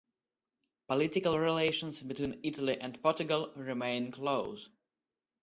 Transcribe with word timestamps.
Political 0.87 1.37
relations 1.37 2.01
between 2.01 2.39
Italy 2.41 2.75
and 2.81 2.99
Portugal 3.03 3.53
remain 3.55 4.09
close. 4.11 4.67